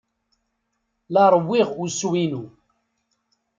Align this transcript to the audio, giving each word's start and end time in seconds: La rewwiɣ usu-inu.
La 1.13 1.25
rewwiɣ 1.33 1.69
usu-inu. 1.83 2.43